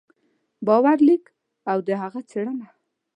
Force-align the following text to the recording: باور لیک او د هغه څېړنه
باور 0.65 0.97
لیک 1.07 1.23
او 1.71 1.77
د 1.87 1.89
هغه 2.01 2.19
څېړنه 2.29 2.67